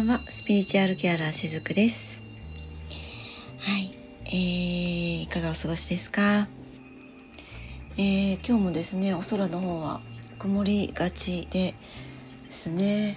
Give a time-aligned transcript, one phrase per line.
[0.00, 2.24] んは、スピリチュアルケアラーしずくです。
[3.60, 3.94] はい、
[4.26, 6.48] えー、いかがお過ごしですか？
[7.98, 10.00] えー、今日もですね、お空の方は
[10.38, 11.74] 曇りがちで
[12.46, 13.14] ですね、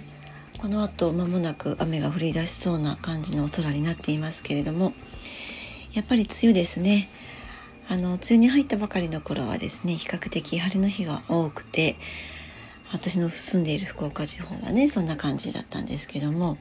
[0.58, 4.92] この後間もなく雨が降り出しそうな感じのお空になっていますけれども、
[5.94, 7.08] やっぱり梅雨ですね。
[7.88, 11.96] あの、梅雨に入ったばかりの頃はですね、比較的晴れの日が多くて、
[12.92, 16.58] 私の住んでいる福岡地方はねそんな感じだったんですけども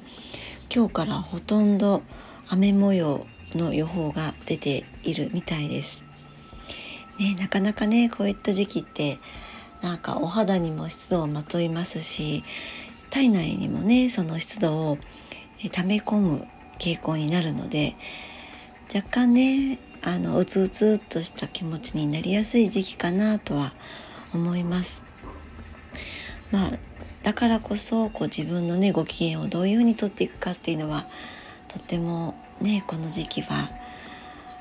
[0.73, 2.01] 今日からほとんど
[2.49, 6.03] 雨模様の予報が出ているみたいです。
[7.19, 9.19] ね、なかなかねこういった時期って
[9.83, 12.43] なんかお肌にも湿度をまといますし
[13.11, 14.97] 体内にもねその湿度を
[15.71, 16.47] 溜め込む
[16.79, 17.95] 傾向になるので
[18.93, 23.73] 若干ねあのうつうつっとした気持ちになりやすい時期かなとは
[24.33, 25.12] 思います。
[26.53, 26.69] まあ
[27.23, 31.05] だからこそこう自分のねご機嫌をどういうふうにとっていくかっていうのは
[31.67, 33.69] とってもねこの時期は、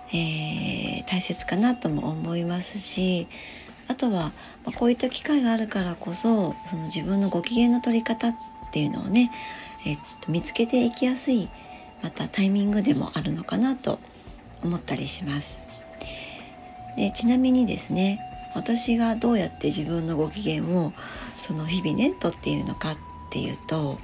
[0.08, 3.28] えー、大切かなとも思いますし
[3.88, 4.32] あとは、ま
[4.68, 8.34] あ、こういった機会があるからこそその自分のご機嫌の取り方っ
[8.72, 9.30] ていうのをね、
[9.84, 11.50] えっと、見つけていきやすい
[12.02, 13.98] またタイミングでもあるのかなと
[14.64, 15.62] 思ったりします。
[16.96, 20.92] でちなみにですね私がどうやって自分のご機嫌を
[21.36, 22.96] その日々ねとっているのかっ
[23.30, 23.98] ていうと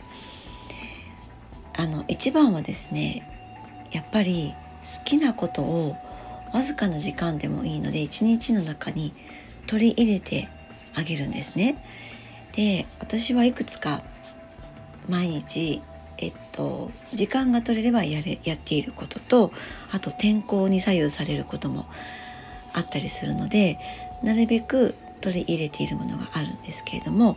[1.77, 3.29] あの一番はですね
[3.93, 5.97] やっぱり好きなことを
[6.53, 9.13] わずかな時間でもいいので一日の中に
[9.67, 10.49] 取り入れて
[10.97, 11.77] あげるんですね。
[12.53, 14.03] で私はいくつか
[15.09, 15.83] 毎日
[16.19, 19.53] えっと時間が取れればやれやっていることと
[19.93, 21.87] あと天候に左右されることも
[22.75, 23.79] あったりするので
[24.23, 27.37] なるべく取り入れているものがあるんですけれども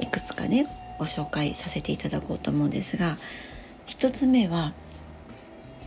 [0.00, 0.66] いくつかね
[0.98, 3.16] ご紹介させていただこうと思うんですが
[3.86, 4.72] 1つ目は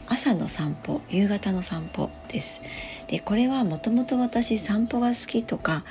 [0.07, 2.61] 朝の散歩夕方の散歩です。
[3.07, 5.85] でこれはもともと私散歩が好きとか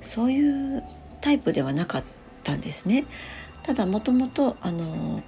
[0.00, 0.82] そういう
[1.20, 2.04] タイプではなかっ
[2.44, 3.04] たんですね。
[3.62, 5.22] ただもともとあの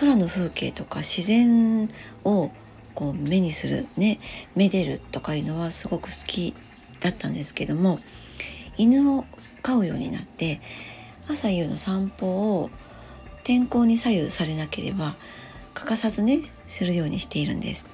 [0.00, 1.88] 空の風景とか自然
[2.24, 2.50] を
[2.98, 4.18] こう目にするね
[4.56, 6.52] めでるとかいうのはすごく好き
[6.98, 8.00] だったんですけども
[8.76, 9.24] 犬を
[9.62, 10.60] 飼うようになって
[11.30, 12.70] 朝夕の散歩を
[13.44, 15.14] 天候に左右されなければ
[15.74, 17.88] 欠かさずねするようにしているんです。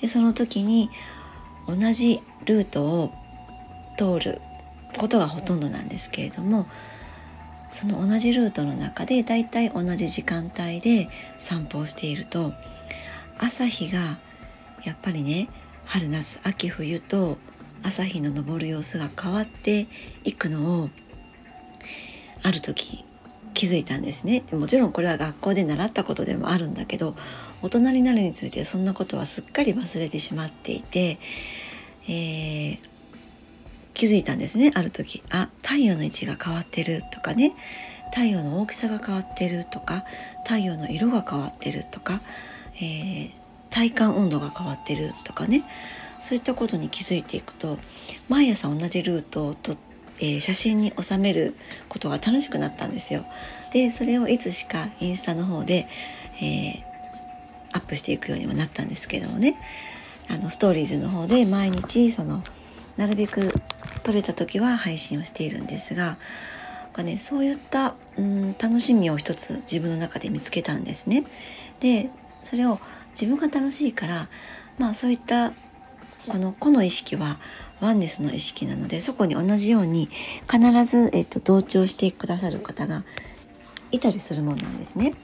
[0.00, 0.88] でその時に
[1.66, 3.12] 同じルートを
[3.96, 4.40] 通る
[4.98, 6.68] ことがほとんどなんですけれども
[7.68, 12.52] その同じルートの中でだいたい同じ時間帯で散歩をしていると
[13.36, 13.98] 朝日が
[14.84, 15.48] やっぱりね
[15.84, 17.38] 春夏秋冬と
[17.84, 19.86] 朝日の昇る様子が変わって
[20.24, 20.90] いくのを
[22.44, 23.04] ある時
[23.54, 24.44] 気づいたんですね。
[24.52, 27.16] もちろんこれは学校で習ったことでもあるんだけど
[27.62, 31.18] 大人になるにつれてそんなことはすっかり忘れてしまっていて、
[32.08, 32.78] えー、
[33.94, 34.70] 気づいたんですね。
[34.76, 37.52] ある時あ太陽の位置が変わってるとかね。
[38.10, 40.04] 太陽の大きさが変わってるとか
[40.44, 42.20] 太陽の色が変わってるとか、
[42.76, 43.30] えー、
[43.70, 45.62] 体感温度が変わってるとかね
[46.18, 47.78] そういったことに気づいていくと
[48.28, 51.54] 毎朝同じルートをとって、え、写真に収める
[51.88, 53.24] ことが楽しくなったんですよ。
[53.72, 55.86] でそれをいつしかインスタの方で、
[56.42, 59.60] えー、アップしていくようにもなったんですけどもね
[60.30, 62.42] あのストーリーズの方で毎日その
[62.96, 63.52] なるべく
[64.02, 66.16] 撮れた時は配信をしているんですが
[66.98, 71.24] か、ね、そういった、うん、楽しみを一つ自分の中で見つけたんですね。
[71.80, 72.10] で
[72.42, 72.80] それを
[73.20, 74.28] 自分が楽しいから
[74.78, 75.52] まあそういった
[76.28, 77.38] この個の意識は
[77.80, 80.08] ワンネスの意識なのでそこに同じように
[80.50, 83.02] 必ず、えっと、同調してくださる方が
[83.90, 85.14] いたりするものなんですね。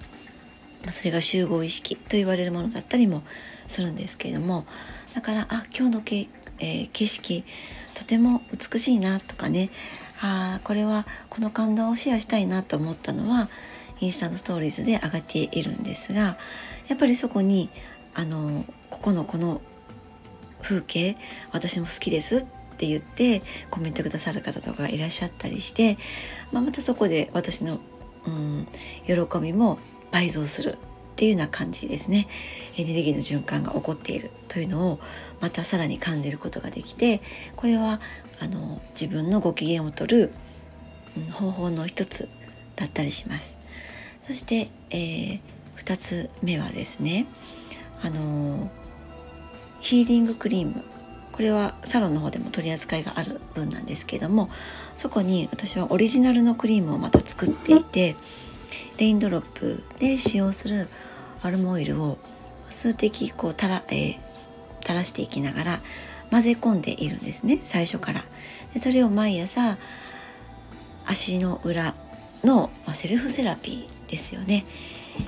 [0.91, 3.22] それが集合意識と言われるものだったりも
[3.66, 4.66] するんですけれども
[5.15, 6.28] だからあ今日のけ、
[6.59, 7.43] えー、景色
[7.94, 9.71] とても美しいなとかね
[10.21, 13.48] あこれはこの感動をシェアしたいなと思ったのは
[14.01, 16.36] インスタのストーリーズで上がっているんですが
[16.89, 17.71] やっぱりそこに
[18.15, 19.60] あのここのこの
[20.63, 21.16] 風景
[21.53, 25.97] 私も好きですって言ってコメントくださる方とかいらっしゃったりして、
[26.53, 27.78] まあ、またそこで私の、
[28.27, 28.66] うん、
[29.07, 29.78] 喜びも
[30.10, 30.71] 倍増する
[31.15, 32.27] っていうような感じですね。
[32.77, 35.01] エネルギーの循環が起こっているというのを
[35.41, 37.21] またさらに感じることができて
[37.54, 38.01] これは
[38.41, 40.33] あの自分のご機嫌をとる、
[41.16, 42.28] うん、方法の一つ
[42.75, 43.57] だったりします。
[44.27, 45.41] そして、えー、
[45.76, 47.26] 2つ目はですね
[48.03, 48.71] あの
[49.80, 50.82] ヒーリングクリーム。
[51.32, 54.48] これはサロンの方でも取り扱いがある分なんですけども
[54.94, 58.15] そこに私はオリジナルのクリームをまた作っていて
[58.98, 60.88] レインドロップで使用する
[61.42, 62.18] パルムオイルを
[62.68, 64.16] 数滴こう垂ら,、えー、
[64.82, 65.80] 垂らしていきながら
[66.30, 68.21] 混ぜ込んでいるんですね最初から。
[68.72, 69.76] でそれを毎朝
[71.06, 71.97] 足の裏
[72.44, 74.65] の、ま、セルフセラピーですよね、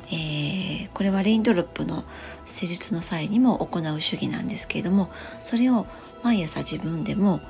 [0.09, 2.05] えー、これはレインドロップの
[2.45, 5.11] 施術の際にも行う主義なんですけれども
[5.43, 5.87] それを
[6.23, 7.41] 毎朝自分でも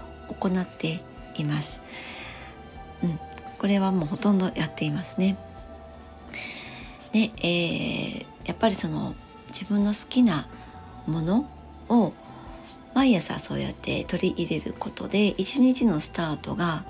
[0.41, 1.00] 行って
[1.38, 1.81] います、
[3.03, 3.19] うん、
[3.59, 5.37] これはもうほとんどやっていますね。
[7.12, 9.15] で、えー、やっぱりその
[9.49, 10.49] 自分の好きな
[11.06, 11.49] もの
[11.89, 12.12] を
[12.94, 16.85] 毎朝そうやって取り入れることで一日のスタートが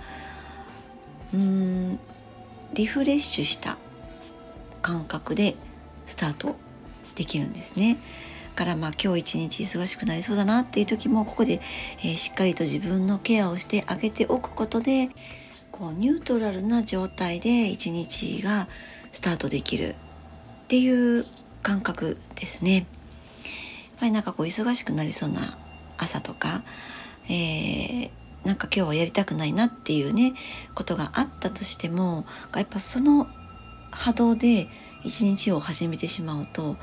[1.33, 1.99] うーん
[2.75, 3.79] リフレッシュした
[4.87, 5.57] 感覚で
[6.07, 6.55] スタート
[7.17, 7.99] できるんですね。
[8.55, 11.61] からまあ今日一日忙しくなりそうだなっていう時もここで、
[11.99, 15.11] えー、しっかりと自分のケアをしてあげておくことで
[15.73, 18.69] こうニュートラルな状態で一日が
[19.11, 19.95] スタートできるっ
[20.69, 21.27] ていう
[21.65, 22.77] 感覚ですね。
[22.77, 22.85] やっ
[23.99, 25.59] ぱりなんかこう忙しくなりそうな
[25.99, 26.63] 朝とか、
[27.29, 28.11] えー、
[28.45, 30.33] なんか今日はやりたくないなっていうね
[30.77, 32.25] ことがあったとしても
[32.55, 33.27] やっぱその
[33.91, 34.69] 波動で
[35.05, 36.77] 一日を始めてしまうと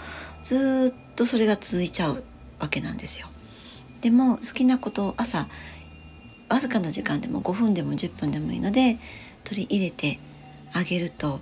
[0.43, 2.23] ずっとそれが続いちゃう
[2.59, 3.27] わけなんですよ。
[4.01, 5.47] でも好きなことを朝
[6.49, 8.97] わずかな時間でも5分でも10分でもいいので
[9.43, 10.19] 取り入れて
[10.73, 11.39] あげると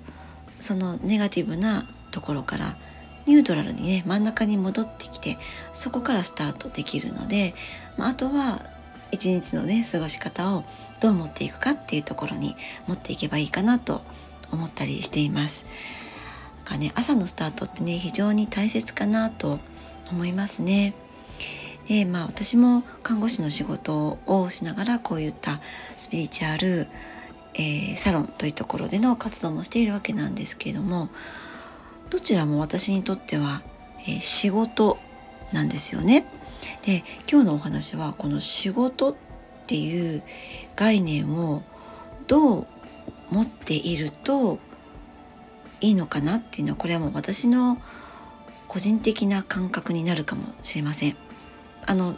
[0.59, 2.77] そのネガティブなところから
[3.25, 5.37] ニュートラルにね真ん中に戻ってきて
[5.71, 7.53] そこからスタートできるので、
[7.97, 8.59] まあ、あとは
[9.11, 10.63] 一日のね過ごし方を
[11.01, 12.55] どう持っていくかっていうところに
[12.87, 14.01] 持っていけばいいかなと
[14.51, 15.65] 思ったりしています。
[16.71, 19.59] かね朝のスタートってね非常に大切かなと
[20.11, 20.93] 思いますね。
[21.87, 25.59] でまあ私も看護師の仕事をしながらこういった
[25.97, 26.87] スピリチュアル、
[27.55, 31.09] えー、サロンというところでの活動もしているわけなんですけれども
[32.09, 33.61] どちらも私にとっては、
[34.07, 34.99] えー、仕事
[35.51, 36.25] なんですよね。
[36.85, 39.15] で今日のお話はこの仕事っ
[39.67, 40.23] ていう
[40.75, 41.63] 概念を
[42.27, 42.67] どう
[43.31, 44.59] 持っていると
[45.79, 47.77] いいのかなっていうのはこれはもう私の
[48.67, 51.15] 個人的な感覚になるかもしれません。
[51.85, 52.15] あの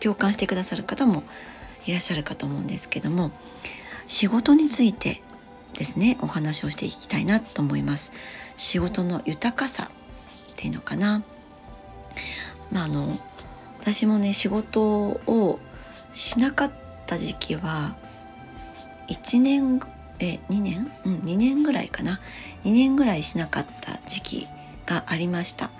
[0.00, 1.24] 共感してくださる方も
[1.86, 3.30] いらっしゃるかと思うんですけども
[4.06, 5.22] 仕事について
[5.74, 8.12] ですねお話をしていきたいなと思います
[8.56, 9.90] 仕事の豊かさ
[10.52, 11.22] っていうのかな
[12.70, 13.18] まああの
[13.80, 15.58] 私もね仕事を
[16.12, 16.72] しなかっ
[17.06, 17.96] た時期は
[19.08, 19.80] 1年
[20.20, 20.92] え2年？
[21.04, 22.20] うん2年ぐらいかな。
[22.64, 24.48] 2年ぐらいしなかった時期
[24.86, 25.72] がありました、ま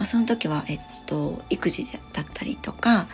[0.00, 3.06] あ、その時はえっと育児だったりとか、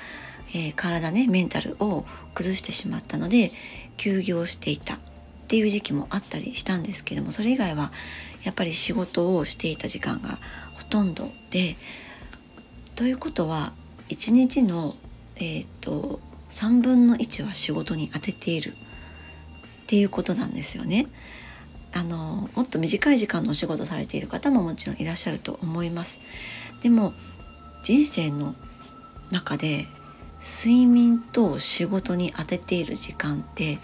[0.54, 2.04] えー、体ねメンタルを
[2.34, 3.52] 崩してしまったので
[3.96, 4.98] 休業していたっ
[5.48, 7.90] ていう時期もあったりしたんですけどもそれ以外は
[8.44, 10.38] やっぱり仕事をしていた時間が
[10.74, 11.76] ほとんどで
[12.94, 13.72] ということは
[14.08, 14.94] 1日の、
[15.36, 16.20] えーと、
[16.50, 18.74] 3分の1は仕事に当てている
[19.92, 21.06] っていうことなんですよね。
[21.92, 26.22] あのもっと短い時間のお仕事されている方ももちろんいらっしゃると思います。
[26.80, 27.12] でも
[27.82, 28.54] 人生の
[29.30, 29.84] 中で
[30.40, 33.80] 睡眠と仕事に当てている時間って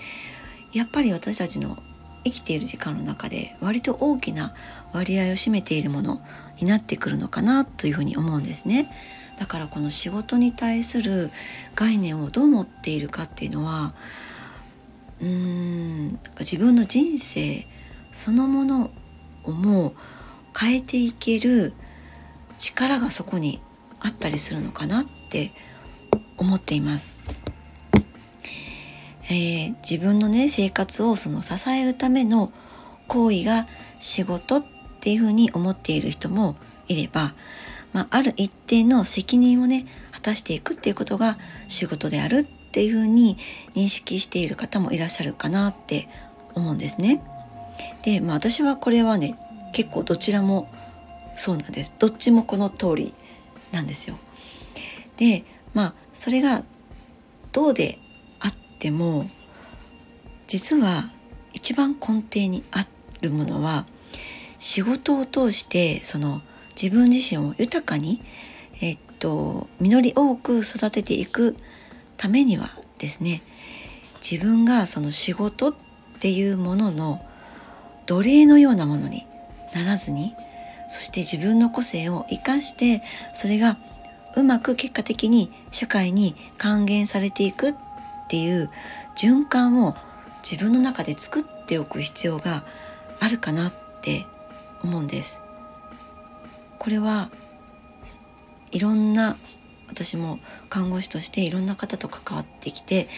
[0.72, 1.76] やっぱり私たちの
[2.24, 4.54] 生きている時間の中で割と大きな
[4.94, 6.22] 割合を占めているもの
[6.58, 8.90] になってくるのかなというふうに思うんですね。
[9.36, 11.30] だからこの仕事に対する
[11.74, 13.92] 概念をどう持っているかっていうのは
[15.20, 17.66] うーん自分の人生
[18.12, 18.90] そのもの
[19.44, 19.94] をもう
[20.58, 21.72] 変えていける
[22.56, 23.60] 力がそこに
[24.00, 25.52] あったりするのかなって
[26.36, 27.22] 思っています。
[29.30, 32.50] えー、自分のね生活をその支えるための
[33.08, 33.66] 行為が
[33.98, 34.64] 仕事っ
[35.00, 36.56] ていうふうに思っている人も
[36.88, 37.34] いれば、
[37.92, 42.44] まあ、ある一定の責任をね果たしていくっていうことが仕事であるっ
[42.78, 43.36] ていうふうに
[43.74, 46.08] 認識している方もいらっしゃるかなって
[46.54, 47.20] 思うんですね。
[48.02, 49.36] で、まあ、私はこれはね
[49.72, 50.70] 結構どちらも
[51.34, 51.92] そうなんです。
[51.98, 53.14] どっちもこの通り
[53.72, 54.16] なんですよ。
[55.16, 55.42] で
[55.74, 56.62] まあそれが
[57.50, 57.98] どうで
[58.38, 59.28] あっても
[60.46, 61.02] 実は
[61.52, 62.86] 一番根底にあ
[63.22, 63.86] るものは
[64.60, 66.42] 仕事を通してその
[66.80, 68.22] 自分自身を豊かに、
[68.80, 71.56] えっと、実り多く育てていく
[72.18, 73.42] ためにはですね
[74.16, 75.74] 自分がその仕事っ
[76.20, 77.24] ていうものの
[78.06, 79.24] 奴隷のようなものに
[79.72, 80.34] ならずに
[80.88, 83.78] そして自分の個性を生かしてそれが
[84.36, 87.74] うまく結果的に社会に還元されていくっ
[88.28, 88.70] っていう
[89.16, 89.94] 循環を
[90.42, 92.62] 自分の中で作っておく必要が
[93.20, 93.72] あるかなっ
[94.02, 94.26] て
[94.84, 95.40] 思うんです。
[96.78, 97.30] これは
[98.70, 99.38] いろんな
[99.88, 103.08] 私も看護師としていろんな方と関わってきて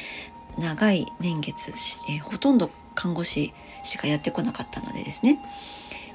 [0.59, 1.73] 長い年月、
[2.11, 5.41] えー、ほとんど看護師しかやってこなかったのでですね。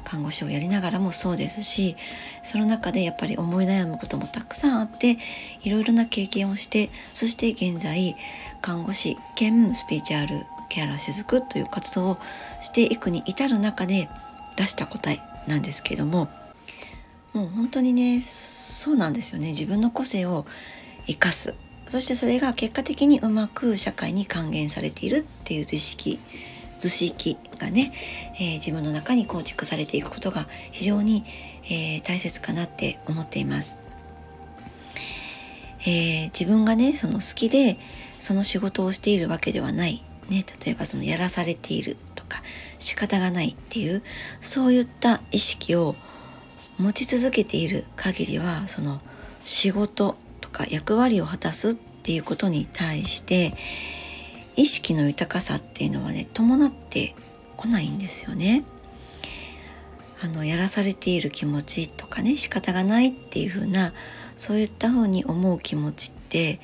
[0.05, 1.95] 看護師をやりながらもそうですし
[2.43, 5.17] その中でやっぱり思い悩むこともたくさんあって
[5.63, 8.15] いろいろな経験をしてそして現在
[8.61, 12.17] 看護師兼スピーチュアルケアラーしずくという活動を
[12.61, 14.07] していくに至る中で
[14.55, 16.29] 出した答えなんですけども
[17.35, 19.49] もう本当にねそうなんですよね。
[19.49, 20.45] 自分の個性を
[21.05, 21.53] 生かす。
[21.85, 26.19] そしてそれが結果的にうまく社会に還元されているっていう図式
[26.79, 27.91] 図式がね、
[28.35, 31.25] えー、自分の中に構築されていくことが非常に、
[31.65, 33.77] えー、大切かなって思っています。
[35.81, 37.77] えー、自分がねその好きで
[38.17, 42.41] その仕事をしているわけではない、ね、例えばそのやらされているとか
[42.79, 44.01] 仕方がないっていう
[44.41, 45.95] そういった意識を
[46.77, 49.01] 持ち続けている限りはその
[49.43, 53.53] 仕事とか役割を果たすっていうことに対して
[54.55, 57.15] 意識の豊かさっていうのはね伴って
[57.57, 58.63] こないんですよね。
[60.23, 63.93] あのやらされている気持ちとかね仕方がないっていう風な
[64.35, 66.59] そういった風に思う気持ちって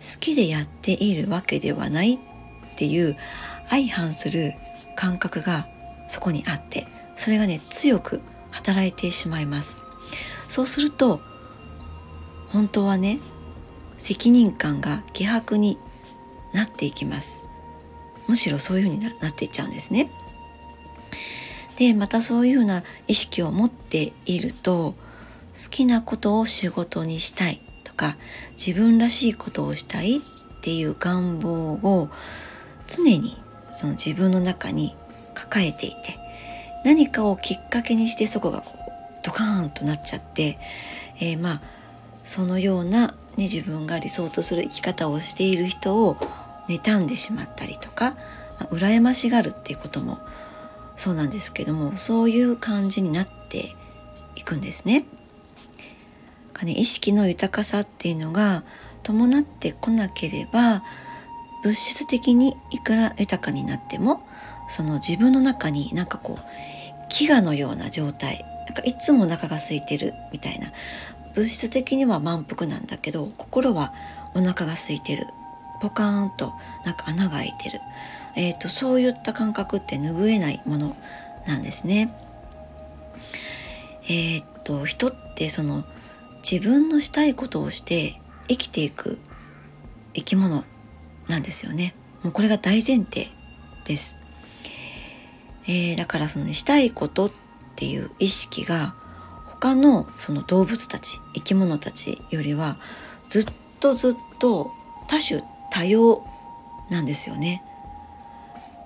[0.00, 2.18] 好きでやっているわけではないっ
[2.76, 3.16] ていう
[3.66, 4.54] 相反する
[4.96, 5.68] 感覚が
[6.08, 9.78] そこにあってそれがね強く働いてしまいます。
[10.48, 11.20] そうすると
[12.48, 13.20] 本当はね
[13.98, 15.78] 責任感が希薄に
[16.52, 17.44] なっていきます。
[18.26, 20.10] むしろそういうふうになっていっちゃうんですね。
[21.76, 28.16] でまたそういうふうな意識を持っていると好きなことを仕事にしたいとか
[28.52, 30.20] 自分らしいことをしたいっ
[30.60, 32.10] ていう願望を
[32.86, 33.34] 常に
[33.72, 34.94] その自分の中に
[35.34, 36.19] 抱えていて
[36.84, 38.80] 何かをきっかけにしてそこがこう
[39.22, 40.58] ドカーンとなっちゃって、
[41.20, 41.60] えー、まあ
[42.24, 46.16] そのような、ね、自分が理想とする生き方をしている人を
[46.68, 48.12] 妬んでしまったりとか、
[48.58, 50.18] まあ、羨ましがるっていうことも
[50.96, 53.74] そうなんですけどもそういう感じになって
[54.36, 55.04] いくんですね。
[56.62, 58.64] ね意識の豊かさっていうのが
[59.02, 60.82] 伴ってこなければ
[61.62, 64.22] 物質的にいくら豊かになっても
[64.70, 70.68] その自分の中になんかこう飢餓のような状態なんかいつもお腹が空いてるみたいな
[71.34, 73.92] 物質的には満腹なんだけど心は
[74.34, 75.24] お腹が空いてる
[75.80, 76.52] ポカーンと
[76.84, 77.80] なんか穴が開いてる、
[78.36, 80.96] えーと、そういった感覚って拭えないもの
[81.46, 82.14] なんですね。
[84.08, 85.84] えっ、ー、と人ってその
[86.48, 89.18] 自分のしたいことをして生きていく
[90.14, 90.64] 生き物
[91.28, 91.94] なんですよね。
[92.22, 93.28] もうこれが大前提
[93.84, 94.19] です。
[95.66, 97.32] えー、だからそのねしたいことっ
[97.76, 98.94] ていう意識が
[99.46, 102.76] 他のその動物たち生き物たちよりは
[103.28, 103.44] ずっ
[103.78, 104.70] とずっと
[105.06, 106.24] 多種多様
[106.90, 107.62] なんですよね。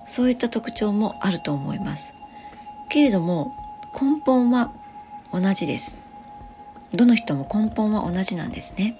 [0.07, 2.13] そういった特徴もあると思います。
[2.89, 3.55] けれども
[3.99, 4.71] 根本は
[5.31, 5.97] 同じです。
[6.93, 8.99] どの人も根本は同じなんですね。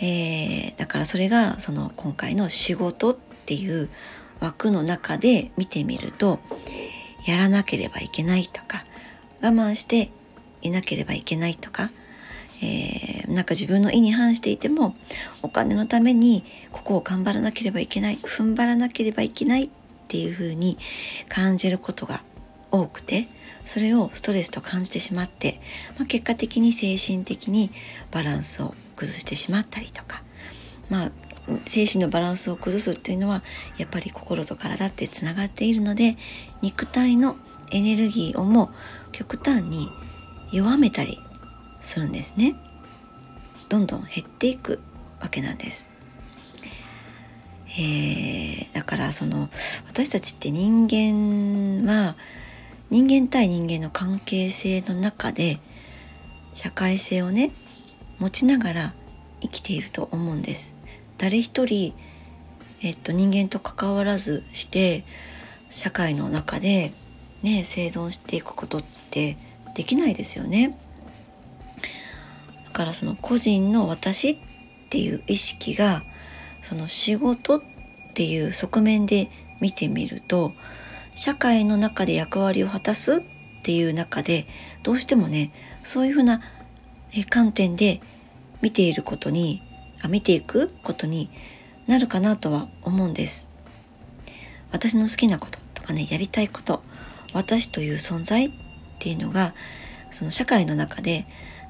[0.00, 3.88] えー、だからそれがその今回の仕事っていう
[4.44, 6.38] 枠の中で見てみると
[7.26, 8.84] やらなければいけないとか
[9.42, 10.10] 我慢して
[10.60, 11.90] いなければいけないとか、
[12.62, 14.96] えー、なんか自分の意に反していても
[15.42, 19.68] お金のためにここを頑張らなければいけない踏ん張らなければいけないっ
[20.08, 20.76] ていうふうに
[21.28, 22.22] 感じることが
[22.70, 23.26] 多くて
[23.64, 25.60] それをストレスと感じてしまって、
[25.96, 27.70] まあ、結果的に精神的に
[28.10, 30.22] バランスを崩してしまったりとか
[30.90, 31.10] まあ
[31.66, 33.42] 精神のバランスを崩すっていうのは
[33.78, 36.16] やっぱり心と体ってつながっているので
[36.62, 37.36] 肉体の
[37.70, 38.70] エネルギーをも
[39.12, 39.90] 極端に
[40.52, 41.18] 弱めたり
[41.80, 42.54] するんですね。
[43.68, 44.80] どんどん減っていく
[45.20, 45.88] わけなんです、
[47.66, 49.48] えー、だからその
[49.88, 52.14] 私たちって人間は
[52.90, 55.58] 人間対人間の関係性の中で
[56.52, 57.52] 社会性をね
[58.18, 58.94] 持ちながら
[59.40, 60.76] 生きていると思うんです。
[61.24, 61.94] 誰一人、
[62.82, 65.06] えっと、人間と関わらずして
[65.70, 66.92] 社会の中で、
[67.42, 69.38] ね、生存していくことって
[69.74, 70.76] できないですよね。
[72.66, 74.38] だからその個人の私っ
[74.90, 76.02] ていう意識が
[76.60, 77.62] その仕事っ
[78.12, 79.30] ていう側面で
[79.62, 80.52] 見てみると
[81.14, 84.46] 社会の中で役割を果たすっていう中で
[84.82, 85.52] どうしてもね
[85.84, 86.42] そういうふうな
[87.30, 88.02] 観点で
[88.60, 89.62] 見ていることに
[90.08, 91.30] 見ていくことに
[91.86, 93.50] なるかなとは思うんです。
[94.72, 96.82] 私の好きなこととかね、やりたいこと、
[97.34, 98.50] 私という存在っ
[98.98, 99.54] ていうのが
[100.10, 101.26] その社会の中で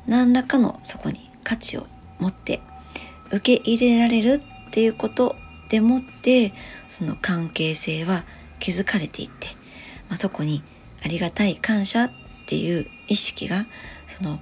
[0.07, 1.87] 何らかのそこに価値を
[2.19, 2.61] 持って
[3.33, 5.35] 受け入れられるっていうこと
[5.71, 6.53] でもって
[6.87, 8.25] その関係性は
[8.61, 9.49] 築かれていって、
[10.09, 10.63] まあ、そこに
[11.05, 12.11] ありがたい感謝っ
[12.47, 13.67] ていう意識が
[14.07, 14.39] その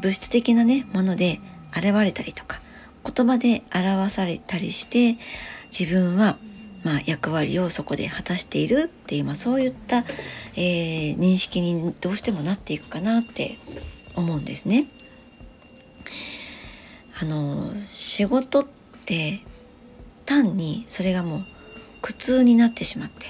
[0.00, 2.60] 物質的なねもので現れたりとか
[3.06, 5.18] 言葉で表されたりして
[5.76, 6.36] 自分は
[6.84, 9.98] まあ役割をそこで果たしているっていう、まあ、そういった、
[10.56, 13.58] えー、認識にどうしてもなっていくかなって
[14.14, 14.86] 思うんですね。
[17.20, 18.66] あの仕事っ
[19.06, 19.40] て
[20.26, 21.46] 単にそれがもう
[22.02, 23.26] 苦痛になってしまって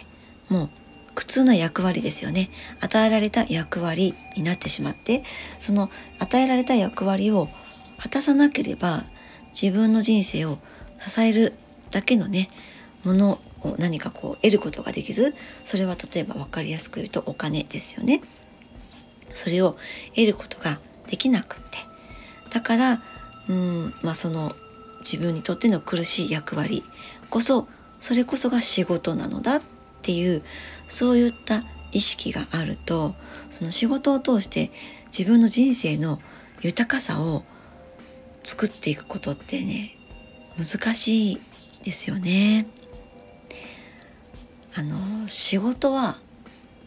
[0.49, 0.71] もう
[1.15, 5.23] 苦痛な役割ですよね与えられた役割になってしまって
[5.61, 7.49] その与えられた役割を
[7.99, 9.05] 果たさなければ
[9.61, 10.59] 自分の人生を
[11.01, 11.55] 支える
[11.91, 12.49] だけのね
[13.05, 15.35] ものを何かこう得ることができず
[15.65, 18.21] それは例えば分かりやすく言うとお金ですよね。
[19.33, 19.77] それを
[20.15, 21.79] 得ることができなくって。
[22.51, 23.03] だから
[23.49, 24.55] うんまあその
[25.01, 26.83] 自分にとっての苦しい役割
[27.31, 27.69] こそ
[28.01, 29.63] それこそが仕事なのだっ
[30.03, 30.43] ていう
[30.89, 33.15] そういった意識があると
[33.51, 34.71] その仕事を通して
[35.07, 36.21] 自分の人生の
[36.61, 37.45] 豊かさを
[38.47, 39.97] 作っていくことってね
[40.57, 41.41] 難しい
[41.83, 42.69] ですよね。
[44.77, 46.17] あの仕事は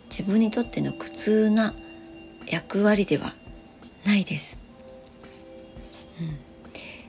[0.09, 1.73] 自分にとっての苦痛な
[2.47, 3.33] 役割では
[4.05, 4.61] ないです。
[6.21, 6.37] うん、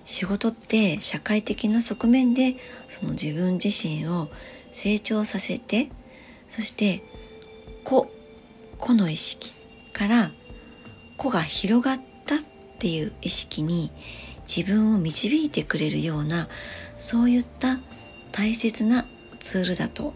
[0.05, 2.57] 仕事って社会的な側面で
[2.89, 4.31] その自分自身を
[4.73, 5.91] 成長させて
[6.49, 7.05] そして
[7.85, 8.11] 個
[8.79, 9.55] 個の意識
[9.93, 10.33] から
[11.17, 12.39] 個が広がったっ
[12.81, 13.93] ていう意識に
[14.57, 16.49] 自分を導いてくれるような
[16.99, 17.79] そういった
[18.33, 19.07] 大切な
[19.39, 20.13] ツールだと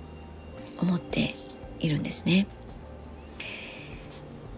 [0.79, 1.35] 思って
[1.81, 2.47] いるんですね。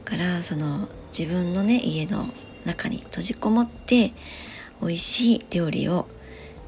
[0.05, 2.31] からその自分のね家の
[2.65, 4.12] 中に閉じこもって
[4.81, 6.07] 美味しい料理を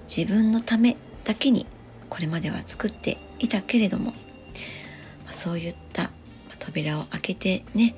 [0.04, 1.66] 自分のためだけに
[2.08, 4.12] これまでは作っていたけれども
[5.28, 6.10] まあ、そういった
[6.58, 7.94] 扉を開けてね、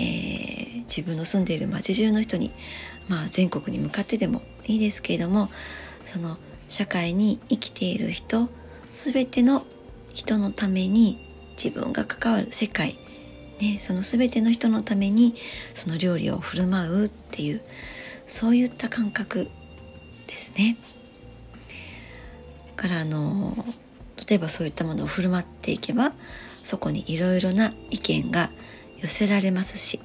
[0.00, 2.50] えー、自分の住んでいる町中の人に、
[3.08, 5.48] まあ、全国に向かってでもいいですけれども
[6.04, 6.38] その
[6.68, 8.48] 社会に生きている人
[8.92, 9.64] 全ての
[10.14, 11.18] 人のために
[11.62, 12.98] 自分が関わる世界、
[13.60, 15.34] ね、その全ての人のために
[15.74, 17.60] その料理を振る舞うっていう
[18.26, 19.48] そういった感覚
[20.26, 20.76] ですね。
[22.76, 23.54] だからあの
[24.28, 26.12] 例えばそういったものを振る舞っていけば
[26.62, 28.50] そこにいろいろな意見が
[28.98, 30.00] 寄せられますし、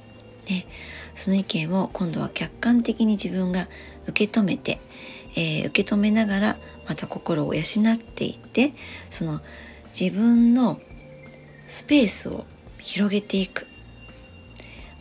[0.48, 0.66] ね、
[1.14, 3.68] その意見を今度は客観的に自分が
[4.08, 4.80] 受け止めて、
[5.36, 6.56] えー、受け止めながら
[6.88, 8.72] また心を養っていって
[9.08, 9.40] その
[9.98, 10.80] 自分の
[11.66, 12.44] スペースを
[12.78, 13.66] 広げていく、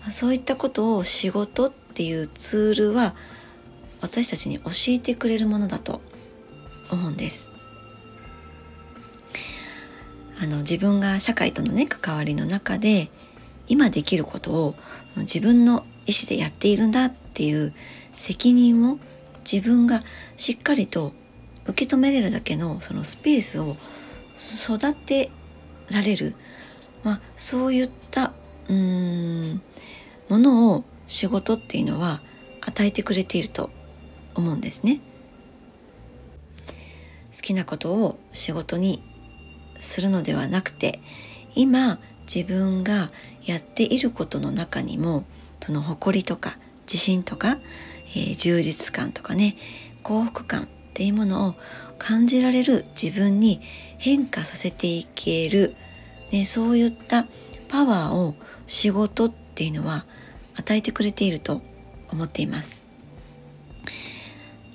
[0.01, 3.15] まあ、そういったことを仕事っていうツールは
[4.01, 6.01] 私たちに教えてくれるものだと
[6.91, 7.54] 思うんです。
[10.41, 13.10] あの自分が社会とのね関わりの中で
[13.67, 14.75] 今できることを
[15.17, 17.74] 自分の意思でやっているんだっていう
[18.17, 18.97] 責任を
[19.50, 20.02] 自分が
[20.38, 21.13] しっかりと
[21.65, 23.78] 受け止めれるだけのそのスペースを
[24.36, 25.32] 育て
[25.91, 26.36] られる、
[27.04, 28.34] まあ、そういった
[28.67, 29.62] うーん
[30.30, 32.21] ものを仕事っていうのは
[32.62, 33.69] 与えてくれていると
[34.34, 35.02] 思うんですね。
[37.36, 39.02] 好きなことを仕事に
[39.76, 41.00] するのではなくて
[41.56, 42.00] 今
[42.34, 43.12] 自分が
[43.46, 45.26] やっていることの中にも
[45.60, 47.58] その誇りとか自信とか、
[48.15, 49.58] えー、充実感とかね
[50.02, 51.56] 幸福感っていうものを
[51.98, 53.62] 感じられる自分に
[53.98, 55.76] 変化させていける、
[56.32, 57.28] ね、そういった
[57.67, 60.06] パワーを仕事っていうのは
[60.56, 61.62] 与えてくれていると
[62.12, 62.86] 思っています。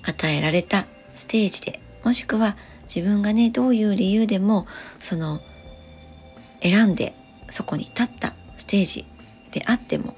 [0.04, 4.66] 与えられたステージでもしくは自分がねどういう理由でも
[5.00, 5.40] その
[6.62, 7.14] 選んで
[7.56, 9.06] そこに立ったステージ
[9.50, 10.14] であっても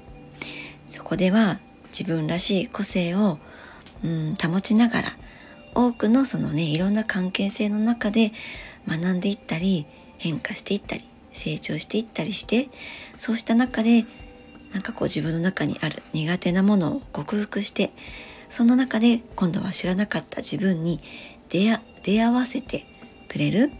[0.89, 1.57] そこでは
[1.97, 3.39] 自分らしい個性を、
[4.03, 5.07] うん、保ちながら
[5.73, 8.33] 多くのそのねいろんな関係性の中で
[8.89, 9.85] 学んでいったり
[10.17, 12.67] 変化していったり成長していったりして
[13.17, 14.05] そうした中で
[14.73, 17.91] なんかこう自分の中にある苦手なものを克服して
[18.49, 20.99] その中で今度は知らなかった自分に
[21.47, 22.85] 出出会わせて
[23.29, 23.71] くれる、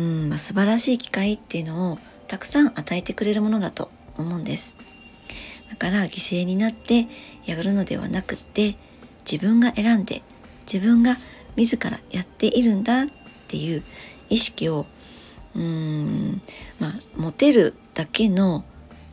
[0.00, 4.78] うんまあ、素晴らしい機会っていうのをたくさん与えてくれるものだと思うんです。
[5.68, 7.06] だから犠牲になって
[7.44, 8.76] やるのではなくって
[9.30, 10.22] 自分が選んで
[10.70, 11.16] 自分が
[11.56, 13.06] 自らやっているんだっ
[13.46, 13.84] ていう
[14.30, 14.86] 意識を
[15.54, 16.42] うーん
[16.78, 18.64] まあ持てるだけの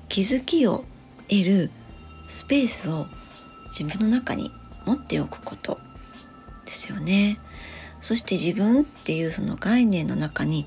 [0.08, 0.86] 気づきを
[1.28, 1.72] 得る
[2.28, 3.08] スペースを
[3.66, 4.52] 自分の中に
[4.86, 5.80] 持っておくこと
[6.66, 7.40] ですよね。
[8.08, 10.66] そして自分っていうその概念の中に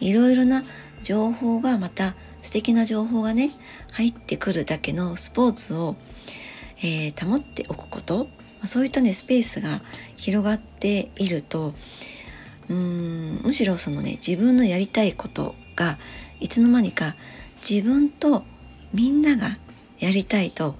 [0.00, 0.62] いろいろな
[1.02, 3.52] 情報がまた素敵な情報がね
[3.92, 5.96] 入ってくるだけのスポーツを、
[6.84, 8.28] えー、保っておくこと
[8.64, 9.80] そういったねスペースが
[10.18, 11.72] 広がっていると
[12.68, 15.96] うんむしろそのね自分のやりたいことが
[16.40, 17.16] いつの間にか
[17.66, 18.44] 自分と
[18.92, 19.46] みんなが
[19.98, 20.74] やりたいと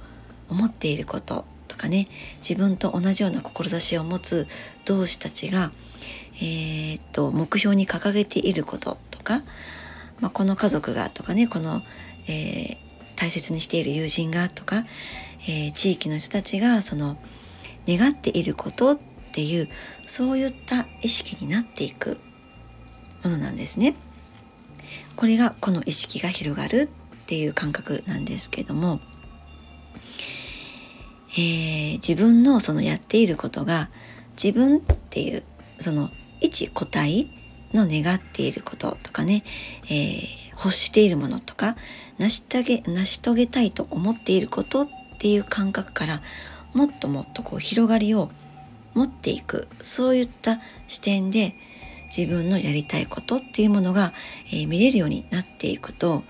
[0.50, 2.06] 思っていることとかね
[2.46, 4.46] 自分と同じような志を持つ
[4.84, 5.72] 同志たちが、
[6.36, 9.42] えー、っと目標に掲げていることとか、
[10.20, 11.82] まあ、この家族がとかねこの、
[12.28, 12.76] えー、
[13.16, 14.84] 大切にしている友人がとか、
[15.48, 17.16] えー、地域の人たちがその
[17.86, 18.98] 願っていることっ
[19.32, 19.68] ていう
[20.06, 22.18] そういった意識になっていく
[23.24, 23.94] ものなんですね。
[25.16, 26.88] これがこの意識が広がる
[27.22, 29.00] っていう感覚なんですけども、
[31.34, 33.90] えー、自分のそのやっていることが
[34.42, 35.42] 自分っていう
[35.78, 36.10] その
[36.52, 37.28] 一個体
[37.74, 39.42] の願っていることとかね、
[39.84, 41.76] えー、欲しているものとか
[42.18, 44.88] 成し遂げ成し遂げたいと思っていることっ
[45.18, 46.22] ていう感覚から
[46.74, 48.30] もっともっとこう広がりを
[48.94, 51.56] 持っていくそういった視点で
[52.14, 54.12] 自分のやりたいことっていうものが、
[54.46, 56.24] えー、見れるようになっていくと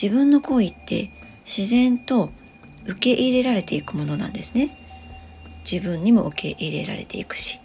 [0.00, 1.10] 自分の行為って
[1.46, 2.30] 自然と
[2.84, 4.76] 受け入れられていくものなんですね。
[5.68, 7.58] 自分にも受け入れられていくし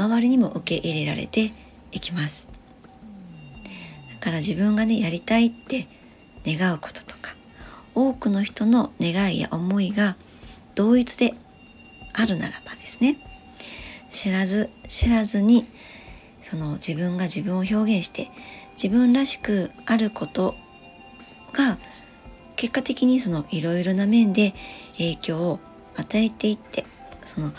[0.00, 1.52] 周りにも受け入れられて
[1.92, 2.48] いきます。
[4.10, 5.86] だから自分がねやりたいって
[6.46, 7.34] 願うこととか
[7.94, 10.16] 多くの人の願いや思いが
[10.74, 11.34] 同一で
[12.14, 13.16] あるならばですね
[14.10, 15.66] 知らず知らずに
[16.42, 18.30] その自分が自分を表現して
[18.72, 20.54] 自分らしくあること
[21.52, 21.78] が
[22.56, 24.54] 結果的にそのいろいろな面で
[24.98, 25.60] 影響を
[25.96, 26.84] 与えていって
[27.24, 27.52] その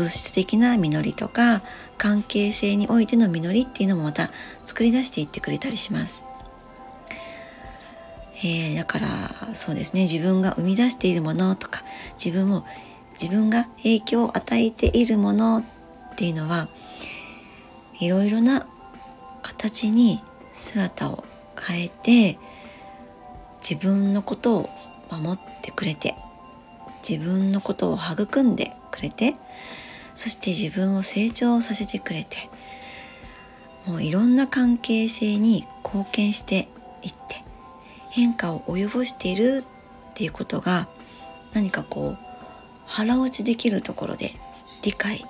[0.00, 1.60] 物質的な実りとか
[1.98, 4.30] 関係性においての実りっていうのもまた
[4.64, 6.24] 作り出していってくれたりします。
[8.42, 9.08] えー、だから
[9.54, 11.82] そうですね自分が生み出しているものとか
[12.12, 12.64] 自分も
[13.12, 15.64] 自分が影響を与えているものっ
[16.16, 16.70] ていうのは
[17.98, 18.66] いろいろな
[19.42, 21.24] 形に姿を
[21.60, 22.38] 変えて
[23.60, 24.70] 自分のことを
[25.10, 26.14] 守ってくれて
[27.06, 29.34] 自分のことを育んでくれて
[30.14, 32.50] そして自分を成長させてくれて
[33.86, 36.68] もういろんな関係性に貢献して
[37.02, 37.44] いって
[38.10, 39.64] 変化を及ぼしている
[40.10, 40.88] っていうことが
[41.52, 42.30] 何かこう
[42.86, 44.32] 腹落ちできるところで
[44.82, 45.24] 理解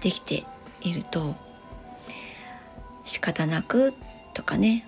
[0.00, 0.44] できて
[0.82, 1.34] いると
[3.04, 3.94] 仕方なく
[4.34, 4.86] とかね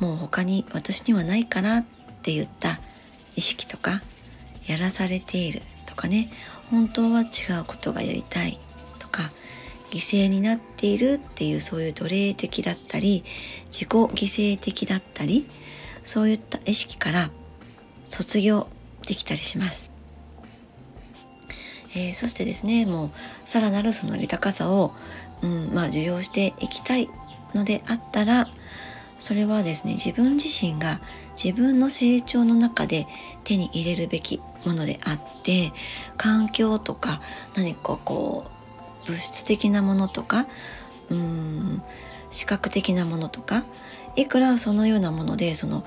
[0.00, 1.84] もう他に私にはないかなっ
[2.22, 2.78] て言った
[3.36, 4.02] 意識とか
[4.66, 6.30] やらされているとかね
[6.70, 7.24] 本当は違
[7.60, 8.58] うことがやりたい
[8.98, 9.22] とか
[9.90, 13.24] 犠牲になっているっていうそういう奴隷的だったり
[13.70, 15.48] 自己犠牲的だったり
[16.04, 17.30] そういった意識から
[18.04, 18.68] 卒業
[19.06, 19.92] できたりします。
[21.94, 23.10] えー、そしてですねもう
[23.44, 24.92] さらなるその豊かさを、
[25.42, 27.08] うんまあ、受容していきたい
[27.54, 28.46] のであったら
[29.18, 31.00] それはですね自分自身が
[31.42, 33.06] 自分の成長の中で
[33.44, 35.72] 手に入れるべきものであって
[36.16, 37.20] 環境とか
[37.56, 38.44] 何かこ
[39.04, 40.46] う物質的なものとか
[41.10, 41.82] うん
[42.30, 43.64] 視覚的なものとか
[44.16, 45.84] いくらそのようなものでその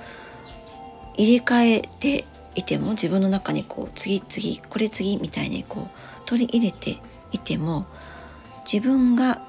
[1.17, 5.89] 入れ替えていても自分の中にこう次次これ次みたいにこう
[6.25, 6.97] 取り入れて
[7.31, 7.85] いても
[8.71, 9.41] 自分が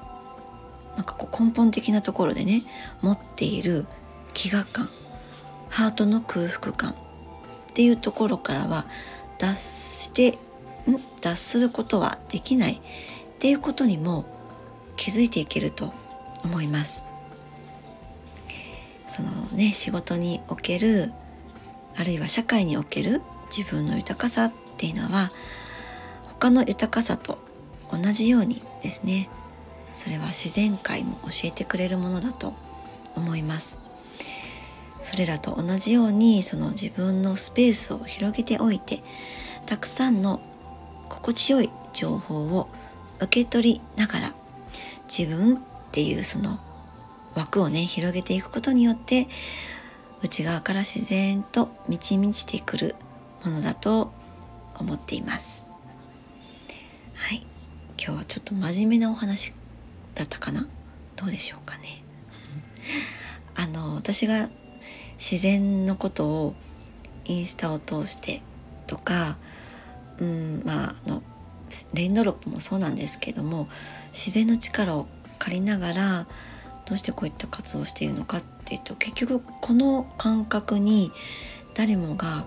[0.95, 2.63] なんかこう根本的なところでね
[3.01, 3.85] 持っている
[4.33, 4.89] 飢餓感
[5.69, 6.95] ハートの空腹感
[7.73, 8.85] っていうところからは
[9.39, 10.37] 脱して
[10.87, 11.01] ん？
[11.21, 12.79] 脱することはできないっ
[13.39, 14.25] ていうことにも
[14.95, 15.91] 気づいていけると
[16.43, 17.05] 思います。
[19.07, 21.11] そのね仕事における
[21.97, 23.21] あるいは社会における
[23.55, 25.31] 自分の豊かさっていうのは
[26.39, 27.39] 他の豊かさと
[27.91, 29.29] 同じようにですね
[29.93, 32.53] それは自然界も教えてくれるものだと
[33.15, 33.79] 思います
[35.03, 39.03] それらと同じようにその自分のスペースを広げておいて
[39.67, 40.41] たくさんの
[41.09, 42.69] 心地よい情報を
[43.19, 44.33] 受け取りながら
[45.07, 45.59] 自分っ
[45.91, 46.59] ていうその
[47.35, 49.27] 枠をね広げていくことによって
[50.23, 52.95] 内側から自然と満ち満ちてくる
[53.43, 54.11] ものだと
[54.79, 55.67] 思っています。
[57.13, 57.45] はい。
[57.97, 59.53] 今日はちょっと真面目なお話
[60.15, 60.67] だったかな？
[61.15, 61.83] どうでしょうかね？
[63.55, 64.49] あの私が
[65.23, 66.55] 自然のことを
[67.23, 68.41] インスタを通して
[68.87, 69.37] とか、
[70.19, 71.23] うんまあ、の
[71.93, 73.69] レインドロップもそうなんですけども
[74.11, 75.07] 自然の力を
[75.39, 76.27] 借りながら
[76.85, 81.09] どうしてこういった活動をしているのかっていうと結局この感覚に
[81.73, 82.45] 誰もが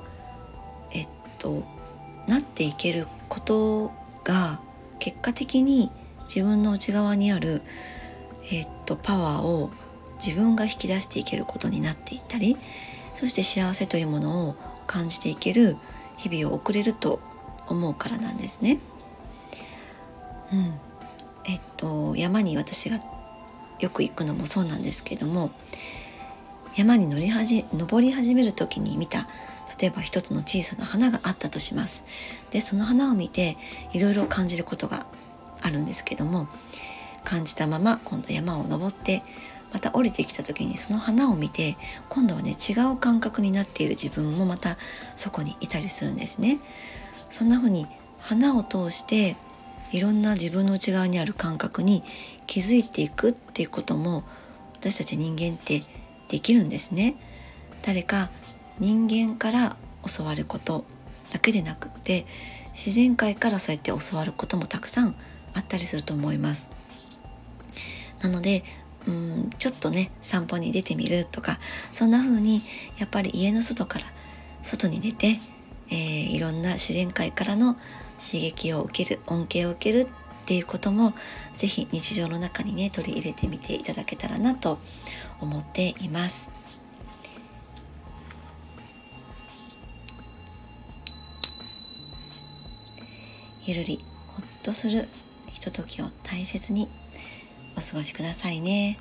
[0.93, 1.09] えっ
[1.39, 1.65] と
[2.29, 3.91] なっていけること
[4.23, 4.61] が
[4.99, 5.91] 結果的に
[6.25, 7.63] 自分の内側にある、
[8.53, 9.71] えっと、パワーを
[10.25, 12.57] 自分が引き出していけることになっていったり
[13.15, 15.77] そして幸せというものを感じていける
[16.17, 17.21] 日々を送れると
[17.69, 18.79] 思うからなんですね。
[20.53, 20.81] うん、
[21.49, 23.01] えっと山に私が
[23.81, 25.51] よく行くのもそうなんですけども
[26.77, 29.27] 山に乗りはじ登り始める時に見た
[29.79, 32.05] 例えば一つの小さな花があったとします。
[32.51, 33.57] でその花を見て
[33.93, 35.07] いろいろ感じることが
[35.63, 36.49] あるんですけども
[37.25, 39.23] 感じたまま今度山を登って
[39.73, 41.77] また降りてきた時にその花を見て
[42.09, 44.77] 今度はね違う感覚になっている自分もまた
[45.15, 46.59] そこにいたりするんですね。
[47.29, 47.87] そんな風に
[48.21, 49.37] 花を通して
[49.93, 52.03] いろんな自分の内側にある感覚に
[52.47, 54.25] 気づいていくっていうことも
[54.75, 55.83] 私たち人間って
[56.29, 57.17] できるんですね。
[57.83, 58.31] 誰か
[58.79, 59.77] 人間から
[60.17, 60.85] 教わること
[61.33, 62.27] だけでなくって
[62.73, 65.15] 自然界からそうやって教わることもたくさん
[65.55, 66.71] あったりすると思います。
[68.23, 68.65] なので
[69.07, 71.59] うんちょっとね散歩に出てみるとか
[71.93, 72.63] そんな風に
[72.99, 74.05] やっぱり家の外から
[74.63, 75.41] 外に出て、
[75.91, 75.97] えー、
[76.35, 77.75] いろんな自然界からの
[78.19, 80.13] 刺激を受ける恩恵を受けるっ
[80.47, 81.15] ていうことも
[81.53, 84.79] 是非日常の中にね取り入れてみていただけたらなと
[85.41, 86.53] 思っています。
[93.67, 95.09] ゆるりほっとする
[95.49, 96.89] ひとときを大切に
[97.77, 98.99] お過ごしくださいね。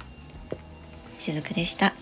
[1.17, 1.93] しずくでした。